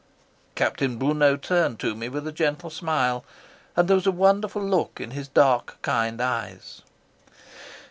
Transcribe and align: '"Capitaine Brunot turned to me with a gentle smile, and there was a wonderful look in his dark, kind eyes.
'"Capitaine 0.55 0.97
Brunot 0.97 1.43
turned 1.43 1.79
to 1.81 1.93
me 1.93 2.09
with 2.09 2.27
a 2.27 2.31
gentle 2.31 2.71
smile, 2.71 3.23
and 3.75 3.87
there 3.87 3.93
was 3.97 4.07
a 4.07 4.11
wonderful 4.11 4.63
look 4.65 4.99
in 4.99 5.11
his 5.11 5.27
dark, 5.27 5.79
kind 5.83 6.19
eyes. 6.19 6.81